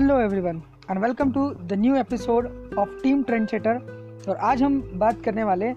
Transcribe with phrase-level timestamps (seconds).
[0.00, 2.46] Hello everyone and welcome to the new episode
[2.78, 5.68] of team trendsetter और आज हम बात करने वाले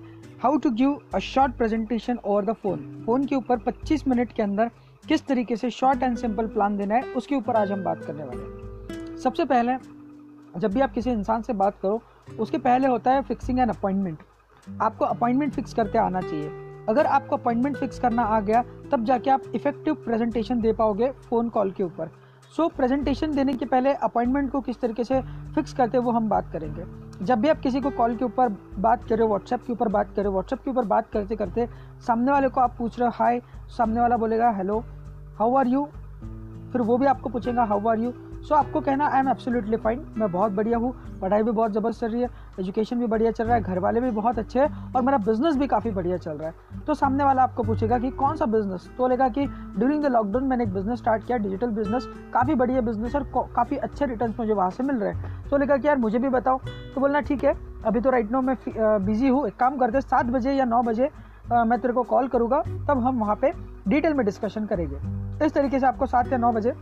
[0.43, 4.43] how to give a short presentation over the phone phone के ऊपर 25 मिनट के
[4.43, 4.71] अंदर
[5.07, 8.23] किस तरीके से शॉर्ट एंड सिंपल प्लान देना है, उसके ऊपर आज हम बात करने
[8.23, 9.75] वाले हैं। सबसे पहले,
[10.59, 12.01] जब भी आप किसी इंसान से बात करो,
[12.39, 14.17] उसके पहले होता है फिक्सिंग एन अपॉइंटमेंट
[14.81, 16.49] आपको अपॉइंटमेंट फिक्स करके आना चाहिए।
[16.89, 21.49] अगर आपको अपॉइंटमेंट फिक्स करना आ गया, तब जाके आप इफ़ेक्टिव प्रेजेंटेशन दे पाओगे फ़ोन
[21.49, 22.22] कॉल के ऊपर।
[22.57, 25.21] सो so, प्रेजेंटेशन देने के पहले अपॉइंटमेंट को किस तरीके से
[25.55, 26.83] फिक्स करते हैं वो हम बात करेंगे।
[27.25, 29.87] जब भी आप किसी को कॉल के ऊपर बात कर रहे हो व्हाट्सएप के ऊपर
[29.87, 31.69] बात कर रहे हो व्हाट्सएप के ऊपर बात करते करते
[32.07, 33.41] सामने वाले को आप पूछ रहे हो हाय
[33.77, 34.79] सामने वाला बोलेगा हेलो
[35.39, 35.85] हाउ आर यू
[36.71, 39.99] फिर वो भी आपको पूछेगा हाउ आर यू सो आपको कहना आई एम एब्सोल्युटली फाइन
[40.17, 42.29] मैं बहुत बढ़िया हूँ, पढ़ाई भी बहुत ज़बरदस्त चल रही है
[42.59, 45.55] एजुकेशन भी बढ़िया चल रहा है घर वाले भी बहुत अच्छे हैं और मेरा बिज़नेस
[45.57, 48.87] भी काफ़ी बढ़िया चल रहा है। तो सामने वाला आपको पूछेगा कि कौन सा बिज़नेस
[48.87, 52.81] तो बोलेगा कि ड्यूरिंग द लॉकडाउन मैंने एक बिज़नेस स्टार्ट किया डिजिटल बिज़नेस काफ़ी बढ़िया
[52.81, 55.97] बिज़नेस और काफ़ी अच्छे रिटर्न मुझे वहाँ से मिल रहे हैं। तो बोलेगा कि, यार,
[55.97, 56.59] मुझे भी बताओ।
[56.95, 58.57] तो बोलना, ठीक है, अभी तो राइट नो मैं
[59.05, 61.09] बिज़ी हूँ। एक काम करते सात बजे या नौ बजे
[61.45, 63.51] मैं तेरे को कॉल करूँगा, तब हम वहाँ पे
[63.87, 66.73] डिटेल में डिस्कशन करेंगे। इस तरीके से आपको सात या नौ बजे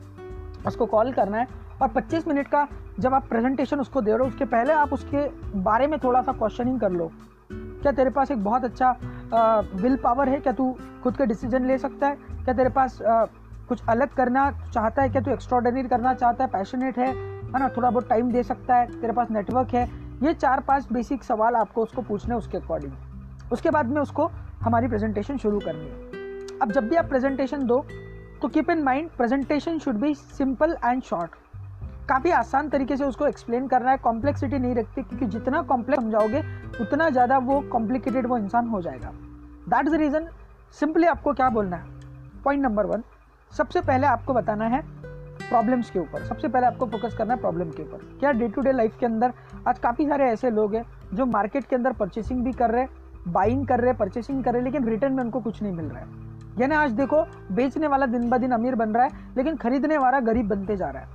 [0.67, 1.47] उसको कॉल करना है
[1.81, 2.67] और 25 मिनट का
[2.99, 5.27] जब आप प्रेजेंटेशन उसको दे रहे हो उसके पहले आप उसके
[5.59, 7.11] बारे में थोड़ा सा क्वेश्चनिंग कर लो।
[7.51, 8.91] क्या तेरे पास एक बहुत अच्छा
[9.75, 10.39] विल पावर है?
[10.39, 12.15] क्या तू खुद के डिसीज़न ले सकता है?
[12.43, 13.25] क्या तेरे पास आ,
[13.69, 15.09] कुछ अलग करना चाहता है?
[15.09, 16.49] क्या तू एक्स्ट्रॉडनरी करना चाहता है?
[16.49, 17.07] पैशनेट है?
[17.07, 17.69] है ना?
[17.77, 18.99] थोड़ा बहुत टाइम दे सकता है?
[19.01, 19.89] तेरे पास नेटवर्क है?
[20.23, 24.25] ये चार पाँच बेसिक सवाल आपको उसको पूछने उसके अकॉर्डिंग उसके बाद में उसको
[24.61, 27.85] हमारी प्रेजेंटेशन शुरू करनी है। अब जब भी आप प्रेजेंटेशन दो
[28.41, 31.31] तो keep in mind presentation should be simple and short
[32.09, 36.41] काफ़ी आसान तरीके से उसको एक्सप्लेन करना है कॉम्प्लेक्सिटी नहीं रखती, क्योंकि जितना कॉम्प्लेक्स समझाओगे,
[36.81, 39.11] उतना ज़्यादा वो कॉम्प्लिकेटेड वो इंसान हो जाएगा।
[39.67, 40.27] That is the reason
[40.79, 41.85] simply आपको क्या बोलना है?
[42.43, 43.03] पॉइंट नंबर वन
[43.51, 44.81] सबसे पहले आपको बताना है
[45.41, 48.61] प्रॉब्लम्स के ऊपर। सबसे पहले आपको फोकस करना है प्रॉब्लम के ऊपर। क्या डे टू
[48.61, 49.33] डे लाइफ के अंदर
[49.67, 53.33] आज काफ़ी सारे ऐसे लोग हैं जो मार्केट के अंदर परचेसिंग भी कर रहे हैं
[53.33, 55.85] बाइंग कर रहे हैं परचेसिंग कर रहे हैं, लेकिन रिटर्न में उनको कुछ नहीं मिल
[55.85, 56.20] रहा है।
[56.59, 60.19] यानी आज देखो, बेचने वाला दिन ब दिन अमीर बन रहा है, लेकिन खरीदने वाला
[60.19, 61.07] गरीब बनते जा रहा है।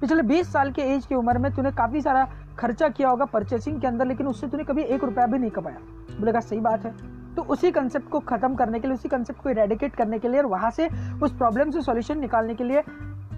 [0.00, 3.80] पिछले 20 साल के एज की उम्र में तूने काफ़ी सारा खर्चा किया होगा परचेसिंग
[3.80, 5.78] के अंदर, लेकिन उससे तूने कभी एक रुपया भी नहीं कमाया।
[6.20, 6.94] बोलेगा सही बात है।
[7.34, 10.40] तो उसी कंसेप्ट को खत्म करने के लिए, उसी कंसेप्ट को रेडिकेट करने के लिए
[10.40, 10.88] और वहाँ से
[11.22, 12.82] उस प्रॉब्लम से सॉल्यूशन निकालने के लिए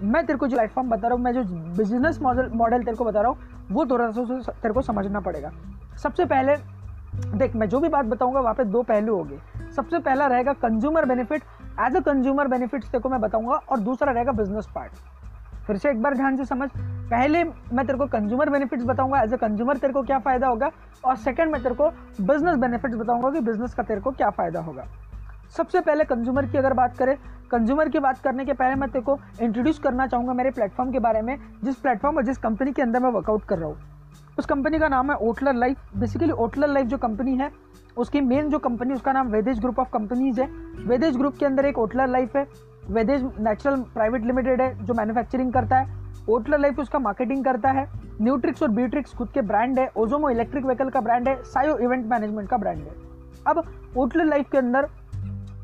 [0.03, 1.43] मैं तेरे को जो प्लेटफॉर्म बता रहा हूँ, मैं जो
[1.77, 3.37] बिज़नेस मॉडल मॉडल तेरे को बता रहा हूँ,
[3.71, 5.51] वो थोड़ा सा तेरे को समझना पड़ेगा।
[6.03, 6.55] सबसे पहले
[7.37, 11.05] देख, मैं जो भी बात बताऊँगा, वहाँ पे दो पहलू होंगे। सबसे पहला रहेगा consumer
[11.05, 11.43] benefit
[11.81, 14.91] as a consumer benefits देखो मैं बताऊँगा, और दूसरा रहेगा बिज़नेस पार्ट
[15.67, 16.69] फिर से एक बार ध्यान से समझ।
[17.09, 20.69] पहले मैं तेरे को कंज्यूमर बेनिफिट्स बताऊँगा एज अ कंज्यूमर तेरे को क्या फ़ायदा होगा?
[21.03, 21.89] और सेकंड मैं तेरे को
[22.21, 24.85] बिज़नेस बेनिफिट्स बताऊँगा कि बिज़नेस का तेरे को क्या फ़ायदा होगा।
[25.55, 27.15] सबसे पहले कंज्यूमर की अगर बात करें
[27.51, 30.99] कंज्यूमर की बात करने के पहले मैं तेरे को इंट्रोड्यूस करना चाहूँगा मेरे प्लेटफॉर्म के
[30.99, 33.92] बारे में, जिस प्लेटफॉर्म और जिस कंपनी के अंदर मैं वर्कआउट कर रहा हूँ।
[34.39, 37.51] उस कंपनी का नाम है ओटलर लाइफ बेसिकली ओटलर लाइफ जो कंपनी है,
[37.97, 40.47] उसकी मेन जो कंपनी उसका नाम वेदेज ग्रुप ऑफ़ कंपनीज़ है.
[40.87, 42.47] वेदेज ग्रुप के अंदर एक ओटलर लाइफ है.
[42.89, 46.01] वेदेज नेचुरल प्राइवेट लिमिटेड है, जो मैन्युफैक्चरिंग करता है.
[46.29, 47.87] ओटलर लाइफ उसका मार्केटिंग करता है.
[48.21, 49.91] न्यूट्रिक्स और बीट्रिक्स खुद के ब्रांड है.
[49.97, 51.43] ओजोमो इलेक्ट्रिक व्हीकल का ब्रांड है.
[51.43, 52.91] सायो इवेंट मैनेजमेंट का ब्रांड है.
[53.47, 53.63] अब
[53.97, 54.87] ओटलर लाइफ के अंदर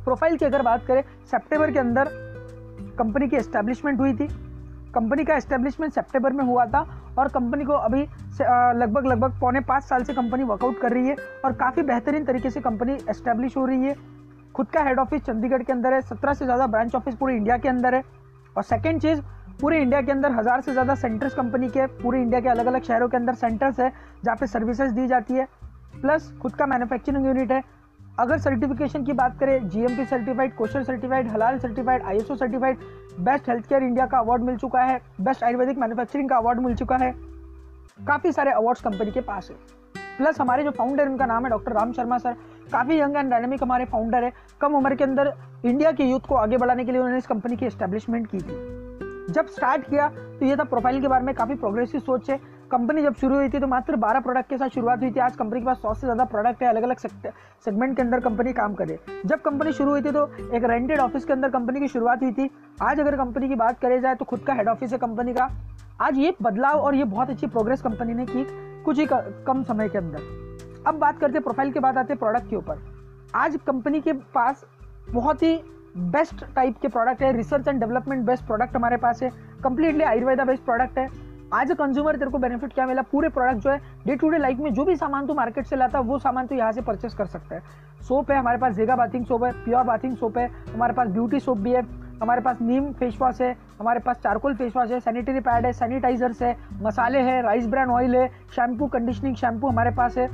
[0.04, 2.10] प्रोफ़ाइल की अगर बात करें सेप्टेम्बर के अंदर
[3.00, 4.28] कंपनी की एस्टेब्लिशमेंट हुई थी.
[4.96, 6.86] कंपनी का एस्टेब्लिशमेंट सितंबर में हुआ था
[7.18, 8.02] और कंपनी को अभी
[8.42, 12.50] लगभग लगभग पौने पाँच साल से कंपनी वर्कआउट कर रही है और काफ़ी बेहतरीन तरीके
[12.50, 13.96] से कंपनी एस्टेब्लिश हो रही है।
[14.56, 17.58] खुद का हेड ऑफ़िस चंडीगढ़ के अंदर है, सत्रह से ज़्यादा ब्रांच ऑफ़िस पूरे इंडिया
[17.58, 18.04] के अंदर है।
[18.58, 19.22] और सेकेंड चीज़,
[19.62, 22.84] पूरे इंडिया के अंदर हज़ार से ज़्यादा सेंटर्स कंपनी के, पूरे इंडिया के अलग अलग
[22.84, 23.92] शहरों के अंदर सेंटर्स है,
[24.24, 25.48] जहाँ पे सर्विसेज़ दी जाती है।
[26.02, 27.62] प्लस खुद का मैन्युफैक्चरिंग यूनिट है
[28.20, 32.78] अगर सर्टिफिकेशन की बात करें जीएमपी सर्टिफाइड कोशल सर्टिफाइड हलाल certified ISO certified
[33.20, 36.76] best health care India का अवार्ड मिल चुका है बेस्ट आयुर्वेदिक मैन्युफैक्चरिंग का अवार्ड मिल
[36.76, 37.12] चुका है।
[38.08, 39.56] काफ़ी सारे अवार्ड्स कंपनी के पास है।
[40.18, 42.36] प्लस हमारे जो फाउंडर उनका नाम है डॉक्टर राम शर्मा सर।
[42.72, 45.34] काफ़ी यंग एंड डायनेमिक हमारे फाउंडर है। कम उम्र के अंदर
[45.66, 49.34] इंडिया के यूथ को आगे बढ़ाने के लिए उन्होंने इस कंपनी की एस्टेब्लिशमेंट की थी।
[49.34, 52.40] जब स्टार्ट किया तो ये था प्रोफ़ाइल के बारे में काफ़ी प्रोग्रेसिव सोच है।
[52.72, 55.36] कंपनी जब शुरू हुई थी तो मात्र 12 प्रोडक्ट के साथ शुरुआत हुई थी। आज
[55.36, 58.74] कंपनी के पास सौ से ज़्यादा प्रोडक्ट है अलग अलग सेगमेंट के अंदर कंपनी काम
[58.74, 60.26] करे। जब कंपनी शुरू हुई थी तो
[60.56, 62.50] एक रेंटेड ऑफ़िस के अंदर कंपनी की शुरुआत हुई थी।
[62.82, 65.50] आज अगर कंपनी की बात करी जाए तो खुद का हेड ऑफ़िस है कंपनी का।
[66.02, 68.46] आज ये बदलाव और ये बहुत अच्छी प्रोग्रेस कंपनी ने की
[68.84, 72.56] कुछ ही कम समय के अंदर। अब बात करते प्रोफ़ाइल के बाद आते प्रोडक्ट के
[72.56, 72.84] ऊपर।
[73.36, 74.64] आज कंपनी के पास
[75.12, 75.56] बहुत ही
[75.98, 79.32] बेस्ट टाइप के प्रोडक्ट है। Research and development best product हमारे पास है।
[79.64, 81.08] कंप्लीटली आयुर्वेदा बेस्ड प्रोडक्ट है।
[81.54, 83.02] आज कंज्यूमर तेरे को बेनिफिट क्या मिला?
[83.02, 85.76] पूरे प्रोडक्ट जो है डे टू डे लाइफ में जो भी सामान तू मार्केट से
[85.76, 87.62] लाता है वो सामान तू यहाँ से परचेस कर सकता है।
[88.02, 91.40] सोप है, हमारे पास जेगा बाथिंग सोप है प्योर बाथिंग सोप है, हमारे पास ब्यूटी
[91.40, 91.82] सोप भी है,
[92.22, 95.74] हमारे पास नीम फेस वॉश है, हमारे पास चारकोल फेस वॉश है सैनिटरी पैड है
[95.74, 100.30] सैनिटाइजर्स है, मसाले है राइस ब्रांड ऑयल है शैम्पू कंडीशनिंग शैम्पू हमारे पास है।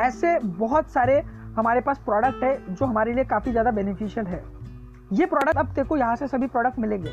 [0.00, 1.20] ऐसे बहुत सारे
[1.56, 4.42] हमारे पास प्रोडक्ट है जो हमारे लिए काफ़ी ज़्यादा बेनिफिशियल है।
[5.12, 7.10] ये प्रोडक्ट अब देखो यहाँ से सभी प्रोडक्ट मिलेंगे।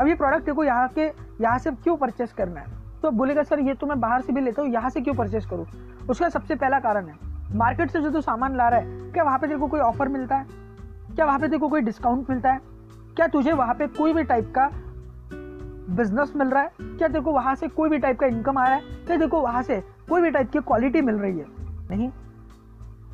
[0.00, 1.06] अब ये प्रोडक्ट देखो यहाँ के,
[1.40, 2.66] यहाँ से क्यों परचेस करना है?
[3.02, 5.46] तो बोलेगा, सर, ये तो मैं बाहर से भी लेता हूँ, यहाँ से क्यों परचेस
[5.46, 5.66] करूँ?
[6.10, 7.14] उसका सबसे पहला कारण है
[7.54, 10.08] मार्केट से जो तो सामान ला रहा है, क्या वहाँ पे तेरे को कोई ऑफ़र
[10.08, 10.46] मिलता है?
[11.14, 12.60] क्या वहाँ पे तेरे को कोई डिस्काउंट मिलता है?
[13.16, 14.70] क्या तुझे वहाँ पे कोई भी टाइप का
[15.96, 16.70] बिज़नेस मिल रहा है?
[16.80, 18.80] क्या तेरे को वहाँ से कोई भी टाइप का इनकम आ रहा है?
[18.80, 21.46] क्या तेरे को वहाँ से कोई भी टाइप की क्वालिटी मिल रही है?
[21.90, 22.10] नहीं।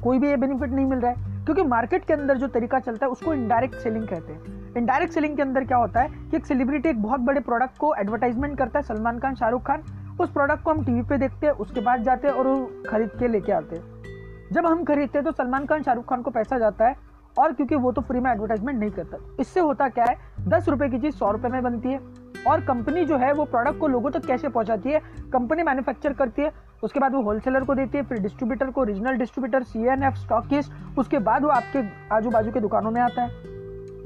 [0.02, 3.06] कोई भी ये बेनिफिट नहीं मिल रहा है। क्योंकि मार्केट के अंदर जो तरीका चलता
[3.06, 6.46] है, उसको इनडायरेक्ट सेलिंग कहते हैं। इनडायरेक्ट सेलिंग के अंदर क्या होता है कि एक
[6.46, 9.82] सेलिब्रिटी एक बहुत बड़े प्रोडक्ट को एडवर्टाइजमेंट करता है, सलमान खान, शाहरुख खान।
[10.20, 13.28] उस प्रोडक्ट को हम टीवी पे देखते हैं, उसके बाद जाते हैं और खरीद के
[13.28, 16.88] लेके आते हैं। जब हम खरीदते हैं तो सलमान खान, शाहरुख खान को पैसा जाता
[16.88, 16.96] है
[17.38, 20.16] और क्योंकि वो तो फ्री में एडवर्टाइजमेंट नहीं करता। इससे होता क्या है,
[20.48, 22.00] दस रुपए की चीज़ सौ रुपए में बनती है
[22.46, 25.00] और कंपनी जो है वो प्रोडक्ट को लोगों तक तो कैसे पहुंचाती है
[25.32, 26.52] कंपनी मैन्युफैक्चर करती है,
[26.82, 30.16] उसके बाद वो होलसेलर को देती है, फिर डिस्ट्रीब्यूटर को regional distributor C N F
[30.16, 31.82] stockist उसके बाद वो आपके
[32.14, 33.55] आजू बाजू के दुकानों में आता है।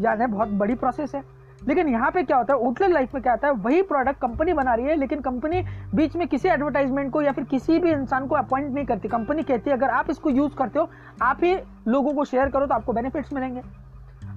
[0.00, 1.22] यानी बहुत बड़ी प्रोसेस है।
[1.60, 4.52] लेकिन यहाँ पे क्या होता है आउटलेट लाइफ में क्या होता है, वही प्रोडक्ट कंपनी
[4.52, 5.62] बना रही है, लेकिन कंपनी
[5.94, 9.42] बीच में किसी एडवर्टाइजमेंट को या फिर किसी भी इंसान को अपॉइंट नहीं करती। कंपनी
[9.42, 10.88] कहती है, अगर आप इसको यूज़ करते हो,
[11.22, 11.54] आप ही
[11.88, 13.62] लोगों को शेयर करो तो आपको बेनिफिट्स मिलेंगे।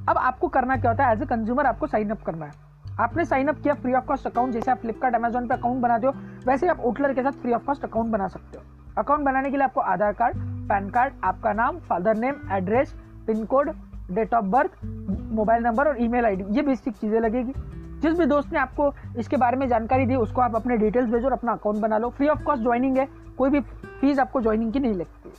[0.10, 2.51] अब आपको करना क्या होता है एज ए कंज्यूमर आपको साइन अप करना है।
[3.00, 6.07] आपने साइन अप किया फ्री ऑफ़ कॉस्ट अकाउंट जैसे आप फ्लिपकार्ट अमेजोन पे अकाउंट बनाते
[6.07, 6.13] हो,
[6.48, 8.63] वैसे आप ओटलर के साथ फ्री ऑफ़ कॉस्ट अकाउंट बना सकते हो।
[8.98, 10.38] अकाउंट बनाने के लिए आपको आधार कार्ड,
[10.69, 12.94] पैन कार्ड, आपका नाम father name address
[13.27, 13.71] pin code
[14.11, 14.83] date of birth
[15.31, 17.53] mobile number और ईमेल आईडी ये बेसिक चीज़ें लगेगी।
[18.01, 21.27] जिस भी दोस्त ने आपको इसके बारे में जानकारी दी, उसको आप अपने डिटेल्स भेजो
[21.27, 23.07] और अपना अकाउंट बना लो। फ्री ऑफ़ कॉस्ट ज्वाइनिंग है,
[23.38, 25.31] कोई भी फ़ीस आपको ज्वाइनिंग की नहीं लगती।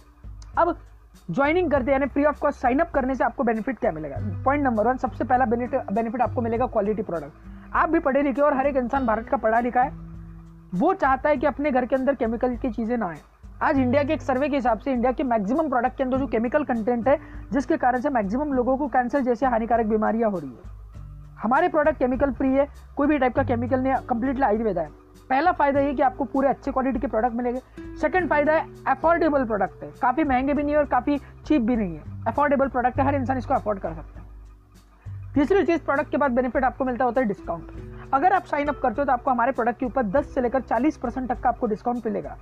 [0.59, 0.77] अब
[1.31, 4.17] ज्वाइनिंग करते यानी free of cost sign up करने से आपको बेनिफिट क्या मिलेगा?
[4.45, 8.57] पॉइंट नंबर वन सबसे पहला बेनिफिट आपको मिलेगा क्वालिटी प्रोडक्ट आप भी पढ़े लिखे और
[8.57, 9.93] हर एक इंसान भारत का पढ़ा लिखा है,
[10.75, 13.21] वो चाहता है कि अपने घर के अंदर केमिकल की चीज़ें ना आए।
[13.63, 16.27] आज इंडिया के एक सर्वे के हिसाब से इंडिया के मैक्सिमम प्रोडक्ट के अंदर जो
[16.27, 17.19] केमिकल कंटेंट है,
[17.53, 20.73] जिसके कारण से मैक्सिमम लोगों को कैंसर जैसे हानिकारक बीमारियाँ हो रही है।
[21.43, 24.89] हमारे प्रोडक्ट केमिकल फ्री है, कोई भी टाइप का केमिकल नहीं कंप्लीटली आयुर्वेद है।
[25.31, 27.61] पहला फ़ायदा ये कि आपको पूरे अच्छे क्वालिटी के प्रोडक्ट मिलेंगे।
[28.01, 31.77] सेकंड फ़ायदा है अफोर्डेबल प्रोडक्ट है। काफ़ी महँगे भी नहीं है और काफ़ी चीप भी
[31.77, 36.11] नहीं है। अफोर्डेबल प्रोडक्ट है, हर इंसान इसको अफोर्ड कर सकता है। तीसरी चीज़ प्रोडक्ट
[36.11, 37.71] के बाद बेनिफिट आपको मिलता होता है डिस्काउंट
[38.15, 40.61] अगर आप साइन अप करते हो तो आपको हमारे प्रोडक्ट के ऊपर 10 से लेकर
[40.61, 42.37] 40 परसेंट तक का आपको डिस्काउंट मिलेगा।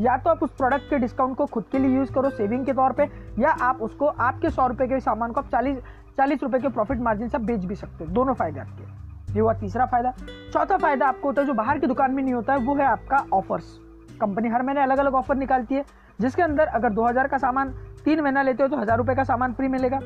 [0.00, 2.72] या तो आप उस प्रोडक्ट के डिस्काउंट को खुद के लिए यूज़ करो सेविंग के
[2.72, 3.08] तौर पे,
[3.38, 5.78] या आप उसको आपके सौ रुपए के सामान को आप चालीस
[6.18, 8.96] चालीस रुपए के प्रॉफिट मार्जिन से बेच भी सकते हो। दोनों फ़ायदे आपके
[9.32, 10.12] ये हुआ तीसरा फ़ायदा।
[10.52, 12.86] चौथा फ़ायदा आपको होता है, जो बाहर की दुकान में नहीं होता है, वो है
[12.86, 13.78] आपका ऑफर्स
[14.20, 15.84] कंपनी हर महीने अलग अलग ऑफ़र निकालती है,
[16.18, 17.74] जिसके अंदर अगर 2000 का सामान
[18.04, 19.96] तीन महीना लेते हो तो हज़ार रुपए का सामान फ्री मिलेगा।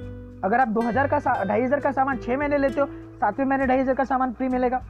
[0.45, 3.79] अगर आप 2000 का ढाई हज़ार का सामान छह महीने लेते हो, सातवें महीने ढाई
[3.79, 4.81] हज़ार का सामान फ्री मिलेगा।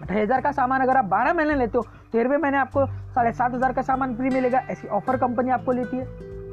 [0.00, 3.54] ढाई हज़ार का सामान अगर आप बारह महीने लेते हो तेरहवें महीने आपको साढ़े सात
[3.54, 6.04] हज़ार का सामान फ्री मिलेगा। ऐसी ऑफ़र कंपनी आपको लेती है।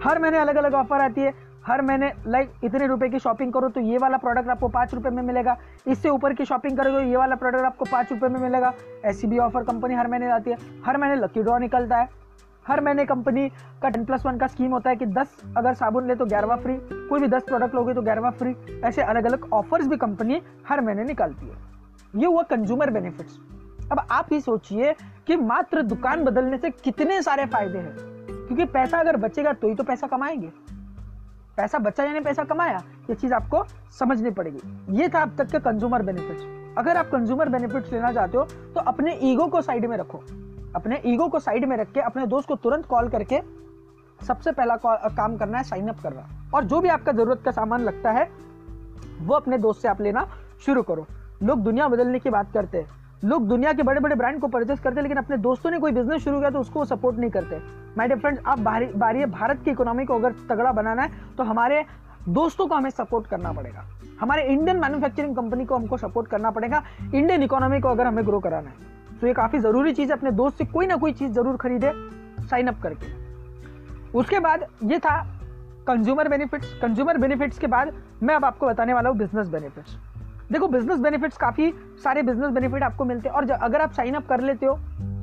[0.04, 1.34] हर महीने अलग अलग ऑफ़र आती है।
[1.66, 5.12] हर महीने लाइक इतने रुपए की शॉपिंग करो तो ये वाला प्रोडक्ट आपको पाँच रुपये
[5.12, 5.58] में मिलेगा।
[5.88, 8.74] इससे ऊपर की शॉपिंग करोगे तो ये वाला प्रोडक्ट आपको पाँच रुपये में मिलेगा।
[9.06, 12.08] ऐसी भी ऑफ़र कंपनी हर महीने आती है। हर महीने लकी ड्रॉ निकलता है।
[12.66, 13.48] हर महीने कंपनी
[13.82, 16.56] का टेन प्लस वन का स्कीम होता है कि दस अगर साबुन ले तो ग्यारहवा
[16.56, 16.74] फ्री
[17.10, 20.82] कोई भी दस प्रोडक्ट लोगे तो ग्यारहवा फ्री ऐसे अलग अलग ऑफर्स भी कंपनी हर
[20.82, 21.56] महीने निकालती है।
[22.14, 23.38] ये हुआ कंज्यूमर बेनिफिट्स
[23.92, 24.94] अब आप ही सोचिए
[25.28, 27.96] कि मात्र दुकान बदलने से कितने सारे फ़ायदे हैं।
[28.48, 30.52] क्योंकि पैसा अगर बचेगा तो ही तो पैसा कमाएँगे।
[31.58, 33.64] पैसा बचा यानी पैसा कमाया, ये चीज़ आपको
[34.00, 38.38] समझनी पड़ेगी। ये था अब तक के कंज्यूमर बेनिफिट्स अगर आप कंज्यूमर बेनिफिट्स लेना चाहते
[38.38, 40.18] हो तो अपने ईगो को साइड में रखो।
[40.76, 43.42] अपने ईगो को साइड में रख के, अपने दोस्त को तुरंत कॉल करके
[44.28, 47.82] सबसे पहला काम करना है साइन अप करना। और जो भी आपका ज़रूरत का सामान
[47.82, 48.30] लगता है,
[49.22, 50.28] वो अपने दोस्त से आप लेना
[50.66, 51.06] शुरू करो।
[51.44, 54.80] लोग दुनिया बदलने की बात करते हैं। लोग दुनिया के बड़े बड़े ब्रांड को परचेस
[54.80, 57.58] करते लेकिन अपने दोस्तों ने कोई बिज़नेस शुरू किया तो उसको सपोर्ट नहीं करते।
[57.98, 61.84] माय डियर फ्रेंड्स आप बारी भारत की इकोनॉमी को अगर तगड़ा बनाना है तो हमारे
[62.30, 63.86] दोस्तों को हमें सपोर्ट करना पड़ेगा।
[64.20, 68.40] हमारे इंडियन मैन्युफैक्चरिंग कंपनी को हमको सपोर्ट करना पड़ेगा। इंडियन इकोनॉमी को अगर हमें ग्रो
[68.40, 71.32] कराना है तो ये काफ़ी ज़रूरी चीज़ है, अपने दोस्त से कोई ना कोई चीज़
[71.34, 71.92] ज़रूर खरीदे
[72.42, 75.22] साइन अप करके। उसके बाद ये था
[75.88, 79.98] कंज्यूमर बेनिफिट्स कंज्यूमर बेनिफिट्स के बाद मैं अब आपको बताने वाला हूँ बिज़नेस बेनिफिट्स
[80.52, 81.72] देखो बिज़नेस बेनिफिट्स काफ़ी
[82.04, 84.78] सारे बिज़नेस बेनिफिट आपको मिलते हैं। और अगर आप साइन अप कर लेते हो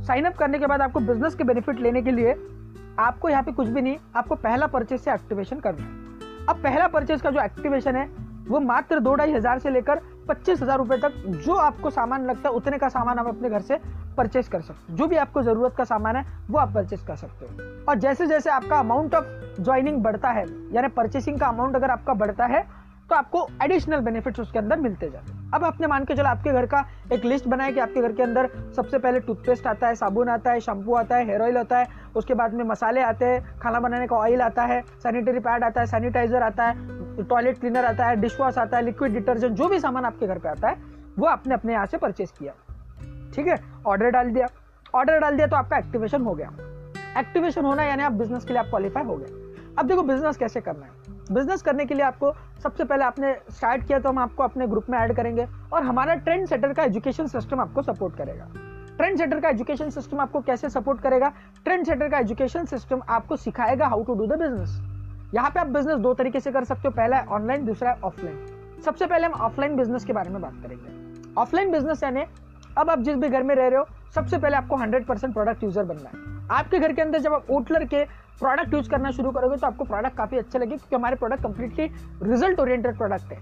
[0.06, 2.34] साइन अप करने के बाद आपको बिज़नेस के बेनिफिट लेने के लिए
[2.98, 6.86] आपको यहाँ पे कुछ भी नहीं, आपको पहला परचेज से एक्टिवेशन करना है। अब पहला
[6.88, 8.06] परचेज का जो एक्टिवेशन है,
[8.48, 11.12] वो मात्र दो ढाई हज़ार से लेकर पच्चीस हज़ार रुपए तक
[11.44, 13.78] जो आपको सामान लगता है, उतने का सामान आप अपने घर से
[14.16, 17.16] परचेज कर सकते हो। जो भी आपको ज़रूरत का सामान है, वो आप परचेज कर
[17.16, 21.76] सकते हो। और जैसे जैसे आपका अमाउंट ऑफ़ ज्वाइनिंग बढ़ता है, यानी परचेसिंग का अमाउंट
[21.76, 22.64] अगर आपका बढ़ता है
[23.10, 26.52] तो आपको एडिशनल बेनिफिट्स उसके अंदर मिलते जाते हैं अब आपने मान के चलो आपके
[26.52, 29.94] घर का एक लिस्ट बनाया कि आपके घर के अंदर सबसे पहले टूथपेस्ट आता है
[29.94, 31.86] साबुन आता है शैम्पू आता है हेयर ऑयल आता है
[32.16, 35.80] उसके बाद में मसाले आते हैं खाना बनाने का ऑयल आता है सैनिटरी पैड आता
[35.80, 39.68] है सैनिटाइजर आता है टॉयलेट क्लीनर आता है डिश वॉश आता है लिक्विड डिटर्जेंट जो
[39.68, 40.76] भी सामान आपके घर पर आता है
[41.18, 42.52] वो आपने अपने यहाँ से परचेज किया
[43.34, 44.48] ठीक है ऑर्डर डाल दिया
[44.94, 46.50] ऑर्डर डाल दिया तो आपका एक्टिवेशन हो गया
[47.20, 50.60] एक्टिवेशन होना यानी आप बिज़नेस के लिए आप क्वालिफाई हो गए अब देखो बिज़नेस कैसे
[50.60, 54.42] करना है बिज़नेस करने के लिए आपको सबसे पहले आपने स्टार्ट किया तो हम आपको
[54.42, 58.48] अपने ग्रुप में ऐड करेंगे और हमारा ट्रेंड सेटर का एजुकेशन सिस्टम आपको सपोर्ट करेगा।
[58.96, 61.32] ट्रेंड सेटर का एजुकेशन सिस्टम आपको कैसे सपोर्ट करेगा?
[61.64, 64.80] ट्रेंड सेटर का एजुकेशन सिस्टम आपको सिखाएगा how to do the business
[65.34, 68.00] यहाँ पे आप बिज़नेस दो तरीके से कर सकते हो, पहला है ऑनलाइन दूसरा है
[68.04, 72.24] ऑफलाइन सबसे पहले हम ऑफलाइन बिज़नेस के बारे में बात करेंगे। ऑफलाइन बिज़नेस यानी
[72.78, 75.84] अब आप जिस भी घर में रह रहे हो, सबसे पहले आपको 100% प्रोडक्ट यूज़र
[75.84, 78.04] बनना है। आपके घर के अंदर जब आप ओटलर के
[78.40, 81.86] प्रोडक्ट यूज़ करना शुरू करोगे तो आपको प्रोडक्ट काफ़ी अच्छे लगे क्योंकि हमारे product completely
[82.22, 83.38] result oriented product है।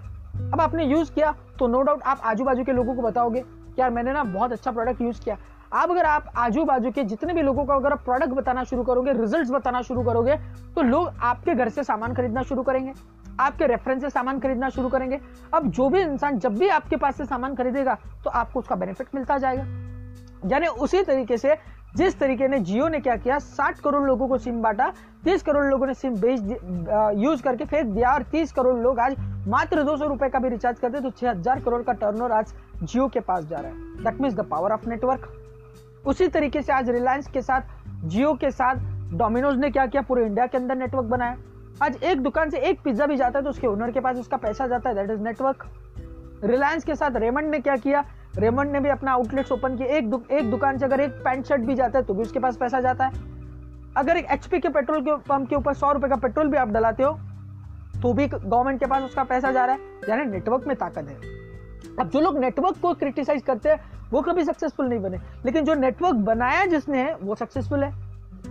[0.52, 3.44] अब आपने यूज़ किया तो नो डाउट आप आजू बाजू के लोगों को बताओगे
[3.78, 5.36] यार मैंने ना बहुत अच्छा प्रोडक्ट यूज़ किया।
[5.72, 8.82] अब अगर आप आजू बाजू के जितने भी लोगों को अगर आप प्रोडक्ट बताना शुरू
[8.84, 10.36] करोगे रिजल्ट्स बताना शुरू करोगे
[10.74, 12.92] तो लोग आपके घर से सामान खरीदना शुरू करेंगे,
[13.40, 15.20] आपके रेफरेंस से सामान खरीदना शुरू करेंगे।
[15.54, 19.14] अब जो भी इंसान जब भी आपके पास से सामान खरीदेगा तो आपको उसका बेनिफिट
[19.14, 19.62] मिलता जाएगा।
[20.44, 21.56] यानी उसी तरीके से
[21.96, 24.92] जिस तरीके ने जियो ने क्या किया 60 करोड़ लोगों को सिम बांटा
[25.26, 26.40] 30 करोड़ लोगों ने सिम बेच
[27.18, 29.16] यूज़ करके फेंक दिया और 30 करोड़ लोग आज
[29.48, 32.52] मात्र दो सौ रुपए का भी रिचार्ज करते तो छह हज़ार करोड़ का टर्नओवर आज
[32.82, 35.28] जियो के पास जा रहा है। That means the power of network
[36.06, 37.60] उसी तरीके से आज रिलायंस के साथ,
[38.04, 38.76] जियो के साथ
[39.12, 41.36] डोमिनोज ने क्या किया, पूरे इंडिया के अंदर नेटवर्क बनाया।
[41.82, 44.36] आज एक दुकान से एक पिज्जा भी जाता है तो उसके ओनर के पास उसका
[44.38, 45.64] पैसा जाता है दैट इज़ नेटवर्क
[46.44, 48.04] रिलायंस के साथ रेमंड ने क्या किया
[48.38, 51.44] रेमंड ने भी अपना आउटलेट्स ओपन किए। एक दु, एक दुकान से अगर एक पैंट
[51.46, 53.12] शर्ट भी जाता है तो भी उसके पास पैसा जाता है।
[53.96, 56.68] अगर एक एचपी के पेट्रोल के पंप के ऊपर सौ रुपए का पेट्रोल भी आप
[56.68, 57.12] डलाते हो
[58.02, 61.16] तो भी गवर्नमेंट के पास उसका पैसा जा रहा है। यानी नेटवर्क में ताकत है।
[62.00, 65.74] अब जो लोग नेटवर्क को क्रिटिसाइज करते हैं वो कभी सक्सेसफुल नहीं बने। लेकिन जो
[65.74, 67.92] नेटवर्क बनाया जिसने वो सक्सेसफुल है।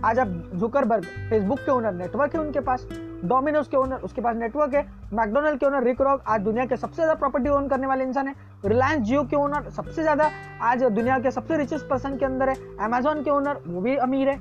[0.04, 2.86] आज आप जुकरबर्ग फेसबुक के ओनर नेटवर्क है उनके पास।
[3.24, 4.82] डोमिनोज के ओनर उसके पास नेटवर्क है।
[5.14, 8.28] मैकडोनल्ड के ओनर रिक रॉक आज दुनिया के सबसे ज़्यादा प्रॉपर्टी ओन करने वाले इंसान
[8.28, 10.30] है। रिलायंस जियो के ओनर सबसे ज़्यादा
[10.62, 14.28] आज दुनिया के सबसे रिचेस्ट पर्सन के अंदर है। अमेजोन के ओनर वो भी अमीर
[14.28, 14.38] है।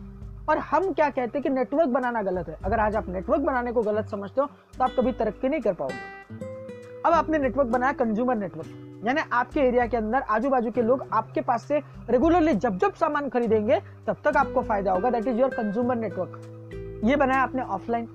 [0.49, 3.71] और हम क्या कहते हैं कि नेटवर्क बनाना गलत है। अगर आज आप नेटवर्क बनाने
[3.71, 4.47] को गलत समझते हो
[4.77, 6.51] तो आप कभी तरक्की नहीं कर पाओगे।
[7.05, 11.05] अब आपने नेटवर्क बनाया कंज्यूमर नेटवर्क यानी आपके एरिया के अंदर आजू बाजू के लोग
[11.13, 15.39] आपके पास से रेगुलरली जब जब सामान खरीदेंगे, तब तक आपको फ़ायदा होगा। That is
[15.39, 18.07] your consumer network ये बनाया आपने ऑफलाइन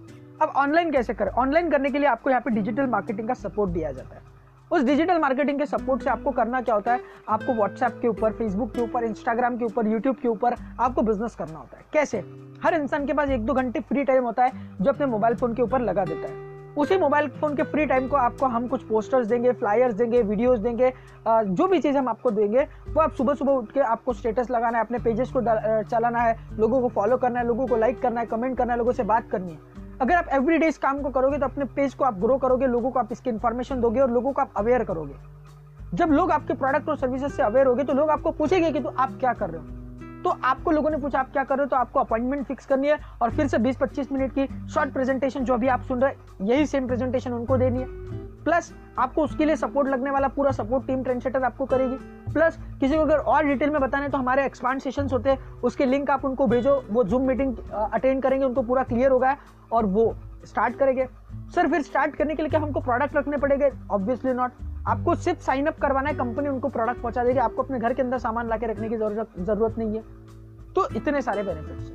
[0.43, 1.31] अब ऑनलाइन कैसे करें?
[1.33, 4.23] ऑनलाइन करने के लिए आपको यहाँ पे डिजिटल मार्केटिंग का सपोर्ट दिया जाता है।
[4.71, 7.01] उस डिजिटल मार्केटिंग के सपोर्ट से आपको करना क्या होता है?
[7.29, 11.35] आपको व्हाट्सएप के ऊपर फेसबुक के ऊपर इंस्टाग्राम के ऊपर यूट्यूब के ऊपर आपको बिज़नेस
[11.35, 12.19] करना होता है। कैसे?
[12.63, 15.55] हर इंसान के पास एक दो घंटे फ्री टाइम होता है, जो अपने मोबाइल फ़ोन
[15.55, 18.83] के ऊपर लगा देता है। उसी मोबाइल फ़ोन के फ्री टाइम को आपको हम कुछ
[18.89, 20.93] पोस्टर्स देंगे फ्लायर्स देंगे वीडियोस देंगे
[21.29, 24.79] जो भी चीज़ हम आपको देंगे, वो आप सुबह सुबह उठ के आपको स्टेटस लगाना
[24.79, 28.21] है, अपने पेजेस को चलाना है, लोगों को फॉलो करना है, लोगों को लाइक करना
[28.21, 31.11] है कमेंट करना है, लोगों से बात करनी है। अगर आप एवरीडे इस काम को
[31.11, 34.11] करोगे तो अपने पेज को आप ग्रो करोगे, लोगों को आप इसकी इन्फॉर्मेशन दोगे और
[34.11, 35.15] लोगों को आप अवेयर करोगे।
[35.95, 38.89] जब लोग आपके प्रोडक्ट और सर्विसेज़ से अवेयर होगे तो लोग आपको पूछेंगे कि तो
[38.89, 40.23] आप क्या कर रहे हो?
[40.25, 41.69] तो आपको लोगों ने पूछा, आप क्या कर रहे हो?
[41.69, 45.55] तो आपको अपॉइंटमेंट फिक्स करनी है और फिर से 20-25 मिनट की शॉर्ट प्रेजेंटेशन जो
[45.55, 49.57] अभी आप सुन रहे हैं, यही सेम प्रेजेंटेशन उनको देनी है। प्लस आपको उसके लिए
[49.57, 51.97] सपोर्ट लगने वाला पूरा सपोर्ट टीम ट्रेंडसेटर आपको करेगी।
[52.33, 55.87] प्लस किसी को अगर और डिटेल में बताने तो हमारे एक्सपांड सेशन होते हैं, उसके
[55.87, 59.37] लिंक आप उनको भेजो, वो जूम मीटिंग अटेंड करेंगे, उनको पूरा क्लियर होगा
[59.73, 60.15] और वो
[60.47, 61.07] स्टार्ट करेंगे।
[61.55, 63.71] सर फिर स्टार्ट करने के लिए क्या हमको प्रोडक्ट रखने पड़ेंगे?
[63.91, 64.53] ऑब्वियसली नॉट
[64.89, 68.03] आपको सिर्फ़ साइन अप करवाना है कंपनी उनको प्रोडक्ट पहुँचा देगी। आपको अपने घर के
[68.03, 70.03] अंदर सामान ला रखने की ज़रूरत ज़रूरत नहीं है।
[70.75, 71.93] तो इतने सारे बेनिफिट्स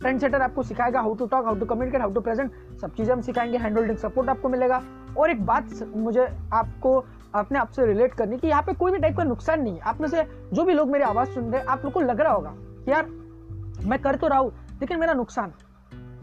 [0.00, 3.12] ट्रेंड सेटर आपको सिखाएगा how to talk how to communicate how to present सब चीज़ें
[3.14, 4.82] हम सिखाएँगे। हैंड होल्डिंग सपोर्ट आपको मिलेगा।
[5.18, 6.98] और एक बात मुझे आपको
[7.34, 9.80] अपने आप से रिलेट करनी कि यहाँ पे कोई भी टाइप का नुकसान नहीं है।
[9.80, 12.20] आप में से जो भी लोग मेरी आवाज़ सुन रहे हैं, आप लोग को लग
[12.20, 13.06] रहा होगा कि यार,
[13.86, 15.52] मैं कर तो रहा हूँ, लेकिन मेरा नुकसान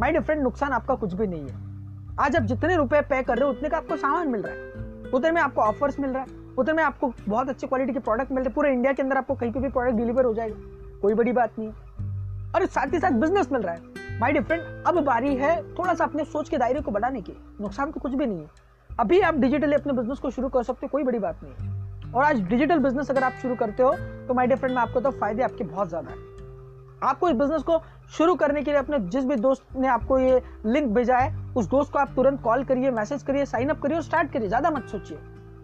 [0.02, 3.46] माई डिफरेंट नुकसान आपका कुछ भी नहीं है। आज आप जितने रुपए पे कर रहे
[3.46, 6.36] हो, उतने का आपको सामान मिल रहा है। उतने में आपको ऑफर्स मिल रहा है
[6.58, 9.18] उतने में आपको बहुत अच्छी क्वालिटी के प्रोडक्ट मिल रहे हैं। पूरे इंडिया के अंदर
[9.18, 10.56] आपको कहीं पे भी प्रोडक्ट डिलीवर हो जाएगा,
[11.02, 11.70] कोई बड़ी बात नहीं।
[12.56, 16.04] और साथ ही साथ बिज़नेस मिल रहा है। माई डिफरेंट अब बारी है थोड़ा सा
[16.04, 18.67] अपने सोच के दायरे को बढ़ाने की। नुकसान तो कुछ भी नहीं है।
[19.00, 22.12] अभी आप डिजिटली अपने बिज़नेस को शुरू कर सकते हो, कोई बड़ी बात नहीं है।
[22.14, 23.92] और आज डिजिटल बिज़नेस अगर आप शुरू करते हो
[24.28, 26.18] तो माई डिफरेंट में आपको तो फ़ायदे आपके बहुत ज़्यादा है।
[27.02, 27.80] आपको इस बिज़नेस को
[28.12, 31.70] शुरू करने के लिए अपने जिस भी दोस्त ने आपको ये लिंक भेजा है, उस
[31.70, 34.72] दोस्त को आप तुरंत कॉल करिए मैसेज करिए साइन अप करिए और स्टार्ट करिए, ज़्यादा
[34.72, 35.18] मत सोचिए।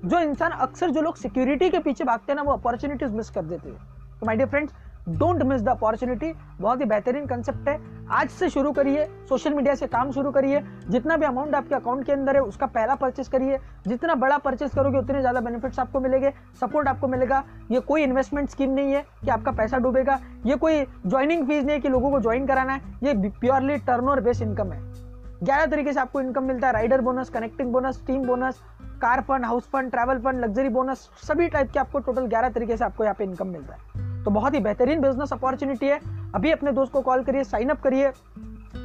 [0.06, 3.42] जो इंसान अक्सर जो लोग सिक्योरिटी के पीछे भागते हैं ना, वो अपॉर्चुनिटीज़ मिस कर
[3.44, 3.78] देते हैं।
[4.20, 4.74] तो my dear friends
[5.10, 6.32] don't miss the opportunity
[6.62, 7.78] बहुत ही बेहतरीन कंसेप्ट है।
[8.12, 12.06] आज से शुरू करिए। सोशल मीडिया से काम शुरू करिए। जितना भी अमाउंट आपके अकाउंट
[12.06, 13.58] के अंदर है, उसका पहला परचेस करिए।
[13.88, 18.50] जितना बड़ा परचेस करोगे, उतने ज़्यादा बेनिफिट्स आपको मिलेंगे। सपोर्ट आपको मिलेगा। ये कोई इन्वेस्टमेंट
[18.50, 22.12] स्कीम नहीं है कि आपका पैसा डूबेगा। ये कोई ज्वाइनिंग फ़ीस नहीं है कि लोगों
[22.12, 24.82] को ज्वाइन कराना है। ये प्योरली टर्न और बेस इनकम है।
[25.44, 28.62] ग्यारह तरीके से आपको इनकम मिलता है। Rider bonus connecting bonus team bonus
[29.02, 32.78] car fund house fund travel fund luxury bonus सभी टाइप के आपको टोटल ग्यारह तरीके
[32.78, 33.93] से आपको यहाँ पे इनकम मिलता है।
[34.26, 36.00] तो बहुत ही बेहतरीन बिज़नेस अपॉर्चुनिटी है।
[36.36, 38.12] अभी अपने दोस्त को कॉल करिए साइन अप करिए।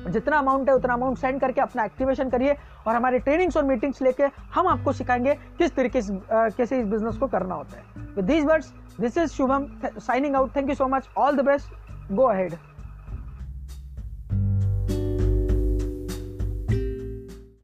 [0.09, 4.02] जितना अमाउंट है, उतना अमाउंट सेंड करके अपना एक्टिवेशन करिए और हमारे ट्रेनिंग्स और मीटिंग्स
[4.02, 8.25] लेके हम आपको सिखाएँगे किस तरीके से कैसे इस बिज़नेस को करना होता है। With
[8.25, 12.25] these words this is Shubham signing out thank you so much all the best go
[12.25, 12.54] ahead